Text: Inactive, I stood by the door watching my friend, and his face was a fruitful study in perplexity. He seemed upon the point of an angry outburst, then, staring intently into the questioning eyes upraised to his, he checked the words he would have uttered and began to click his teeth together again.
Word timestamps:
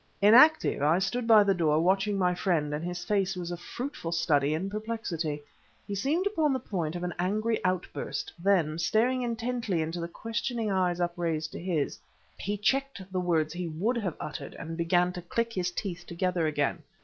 Inactive, 0.19 0.81
I 0.81 0.97
stood 0.97 1.27
by 1.27 1.43
the 1.43 1.53
door 1.53 1.79
watching 1.79 2.17
my 2.17 2.33
friend, 2.33 2.73
and 2.73 2.83
his 2.83 3.05
face 3.05 3.35
was 3.37 3.51
a 3.51 3.55
fruitful 3.57 4.11
study 4.11 4.55
in 4.55 4.67
perplexity. 4.67 5.43
He 5.85 5.93
seemed 5.93 6.25
upon 6.25 6.53
the 6.53 6.59
point 6.59 6.95
of 6.95 7.03
an 7.03 7.13
angry 7.19 7.63
outburst, 7.63 8.33
then, 8.41 8.79
staring 8.79 9.21
intently 9.21 9.79
into 9.79 9.99
the 9.99 10.07
questioning 10.07 10.71
eyes 10.71 10.99
upraised 10.99 11.51
to 11.51 11.59
his, 11.59 11.99
he 12.39 12.57
checked 12.57 12.99
the 13.11 13.19
words 13.19 13.53
he 13.53 13.67
would 13.67 13.97
have 13.97 14.17
uttered 14.19 14.55
and 14.55 14.75
began 14.75 15.13
to 15.13 15.21
click 15.21 15.53
his 15.53 15.69
teeth 15.69 16.07
together 16.07 16.47
again. 16.47 16.81